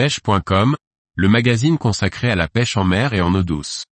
[0.00, 0.76] pêche.com,
[1.14, 3.84] le magazine consacré à la pêche en mer et en eau douce.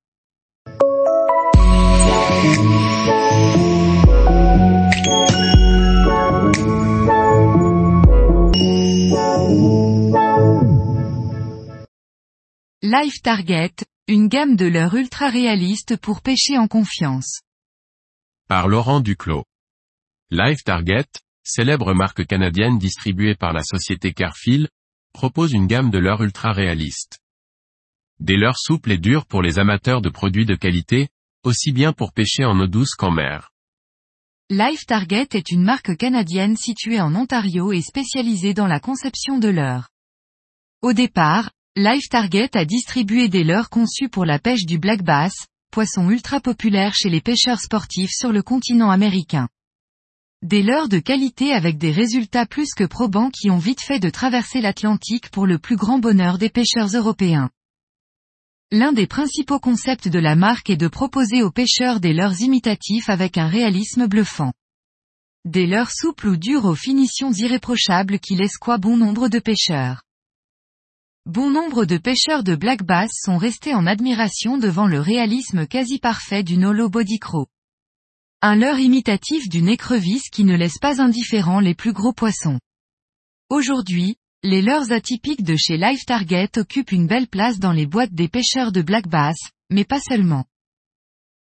[12.80, 13.74] Life Target,
[14.06, 17.42] une gamme de leurres ultra réalistes pour pêcher en confiance.
[18.48, 19.44] Par Laurent Duclos.
[20.30, 21.04] Life Target,
[21.44, 24.70] célèbre marque canadienne distribuée par la société Carfield,
[25.12, 27.20] propose une gamme de leurres ultra réalistes.
[28.20, 31.08] Des leurres souples et dures pour les amateurs de produits de qualité,
[31.44, 33.50] aussi bien pour pêcher en eau douce qu'en mer.
[34.50, 39.48] Life Target est une marque canadienne située en Ontario et spécialisée dans la conception de
[39.48, 39.90] leurres.
[40.80, 45.34] Au départ, Life Target a distribué des leurres conçus pour la pêche du black bass,
[45.70, 49.48] poisson ultra populaire chez les pêcheurs sportifs sur le continent américain.
[50.42, 54.08] Des leurres de qualité avec des résultats plus que probants qui ont vite fait de
[54.08, 57.50] traverser l'Atlantique pour le plus grand bonheur des pêcheurs européens.
[58.70, 63.08] L'un des principaux concepts de la marque est de proposer aux pêcheurs des leurres imitatifs
[63.08, 64.52] avec un réalisme bluffant.
[65.44, 70.02] Des leurres souples ou dures aux finitions irréprochables qui laissent quoi bon nombre de pêcheurs.
[71.26, 75.98] Bon nombre de pêcheurs de black bass sont restés en admiration devant le réalisme quasi
[75.98, 77.48] parfait du Nolo Body Crow.
[78.40, 82.60] Un leurre imitatif d'une écrevisse qui ne laisse pas indifférents les plus gros poissons.
[83.50, 84.14] Aujourd'hui,
[84.44, 88.28] les leurres atypiques de chez Life Target occupent une belle place dans les boîtes des
[88.28, 89.36] pêcheurs de black bass,
[89.70, 90.44] mais pas seulement.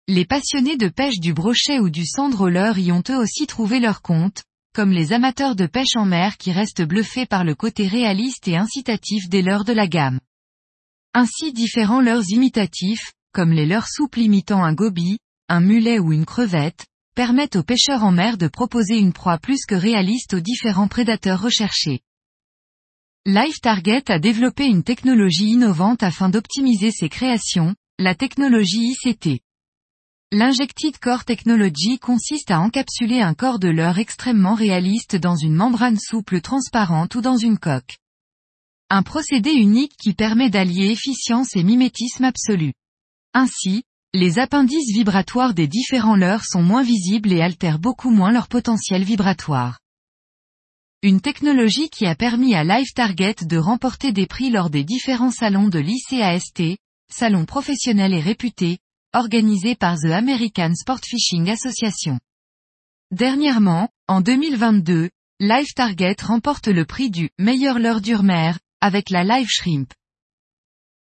[0.08, 3.80] Les passionnés de pêche du brochet ou du cendre leurre y ont eux aussi trouvé
[3.80, 4.42] leur compte,
[4.74, 8.58] comme les amateurs de pêche en mer qui restent bluffés par le côté réaliste et
[8.58, 10.20] incitatif des leurres de la gamme.
[11.14, 15.20] Ainsi différents leurres imitatifs, comme les leurres souples imitant un goby,
[15.52, 19.66] un mulet ou une crevette, permettent aux pêcheurs en mer de proposer une proie plus
[19.66, 22.00] que réaliste aux différents prédateurs recherchés.
[23.26, 29.42] Life Target a développé une technologie innovante afin d'optimiser ses créations, la technologie ICT.
[30.32, 36.00] L'injected core technology consiste à encapsuler un corps de leurre extrêmement réaliste dans une membrane
[36.00, 37.98] souple transparente ou dans une coque.
[38.90, 42.72] Un procédé unique qui permet d'allier efficience et mimétisme absolu.
[43.34, 48.50] Ainsi, les appendices vibratoires des différents leurres sont moins visibles et altèrent beaucoup moins leur
[48.50, 49.80] potentiel vibratoire.
[51.02, 55.32] Une technologie qui a permis à Live Target de remporter des prix lors des différents
[55.32, 56.78] salons de l'ICAST,
[57.10, 58.80] salons professionnels et réputés,
[59.14, 62.20] organisés par The American Sport Fishing Association.
[63.12, 68.52] Dernièrement, en 2022, Live Target remporte le prix du meilleur leurre d'urmer,
[68.82, 69.92] avec la Live Shrimp.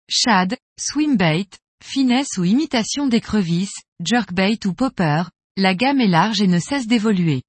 [0.08, 1.48] Shad, swimbait,
[1.84, 5.24] finesse ou imitation d'écrevisse, jerkbait ou popper,
[5.56, 7.42] la gamme est large et ne cesse d'évoluer.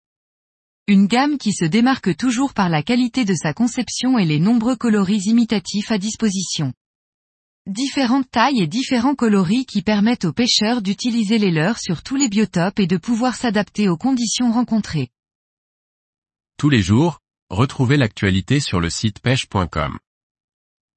[0.87, 4.75] Une gamme qui se démarque toujours par la qualité de sa conception et les nombreux
[4.75, 6.73] coloris imitatifs à disposition.
[7.65, 12.29] Différentes tailles et différents coloris qui permettent aux pêcheurs d'utiliser les leurs sur tous les
[12.29, 15.09] biotopes et de pouvoir s'adapter aux conditions rencontrées.
[16.57, 17.19] Tous les jours,
[17.49, 19.97] retrouvez l'actualité sur le site pêche.com